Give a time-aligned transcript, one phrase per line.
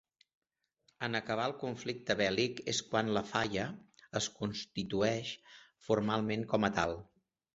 [1.07, 3.67] En acabar el conflicte bèl·lic és quan la falla
[4.21, 5.31] es constituïx
[5.89, 6.97] formalment com a tal.